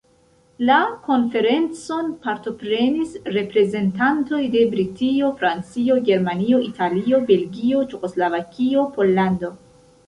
[0.67, 0.77] La
[1.09, 9.57] konferencon partoprenis reprezentantoj de Britio, Francio, Germanio, Italio, Belgio, Ĉeĥoslovakio, Pollando.